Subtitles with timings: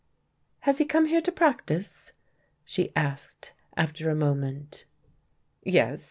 [0.61, 2.11] "Has he come here to practice?"
[2.65, 4.85] she asked, after a moment.
[5.61, 5.99] "Yes.